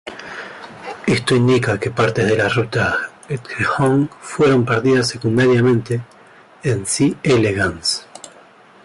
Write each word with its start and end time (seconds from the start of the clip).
Esto 1.05 1.35
indica 1.35 1.79
que 1.79 1.91
partes 1.91 2.25
de 2.27 2.35
la 2.35 2.49
ruta 2.49 3.11
Hedgehog 3.29 4.09
fueron 4.19 4.65
perdidas 4.65 5.09
secundariamente 5.09 6.01
en 6.63 6.87
C. 6.87 7.15
elegans. 7.21 8.07